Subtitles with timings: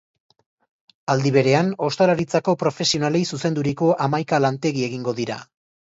[1.13, 5.39] Aldi berean, ostalaritzako profesionalei zuzenduriko hamaika lantegi egingo dira.